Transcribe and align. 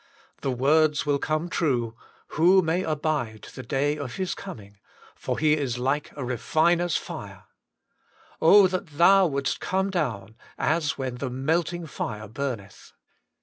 The 0.41 0.49
words 0.49 1.05
will 1.05 1.19
come 1.19 1.47
true, 1.47 1.95
*Who 2.29 2.63
may 2.63 2.81
abide 2.81 3.43
the 3.53 3.61
day 3.61 3.99
of 3.99 4.15
His 4.15 4.33
coming, 4.33 4.79
for 5.13 5.37
He 5.37 5.53
is 5.53 5.77
like 5.77 6.11
a 6.17 6.25
refiner's 6.25 6.97
fire.' 6.97 7.43
* 7.95 8.39
that 8.41 8.87
Thou 8.93 9.27
would 9.27 9.45
est 9.45 9.59
come 9.59 9.91
down, 9.91 10.37
as 10.57 10.97
when 10.97 11.17
the 11.17 11.29
melting 11.29 11.85
fire 11.85 12.27
burneth 12.27 12.93